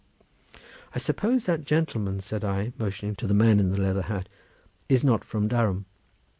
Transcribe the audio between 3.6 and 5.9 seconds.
the leather hat, "is not from Durham?"